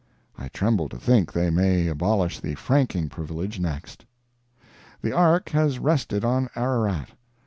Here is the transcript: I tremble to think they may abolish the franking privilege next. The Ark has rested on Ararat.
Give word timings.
I 0.35 0.47
tremble 0.47 0.89
to 0.89 0.97
think 0.97 1.31
they 1.31 1.51
may 1.51 1.85
abolish 1.85 2.39
the 2.39 2.55
franking 2.55 3.07
privilege 3.07 3.59
next. 3.59 4.03
The 5.01 5.11
Ark 5.13 5.49
has 5.49 5.77
rested 5.77 6.25
on 6.25 6.49
Ararat. 6.55 7.11